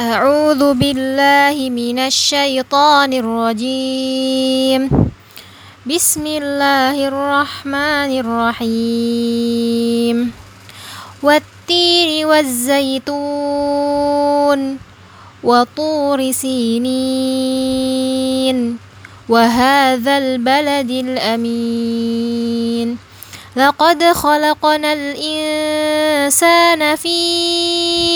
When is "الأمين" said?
20.90-22.98